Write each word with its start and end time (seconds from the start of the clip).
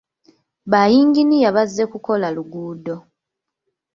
Bayinginiya 0.71 1.49
bazze 1.55 1.83
ku 1.85 1.91
kukola 1.99 2.27
luguudo. 2.35 2.95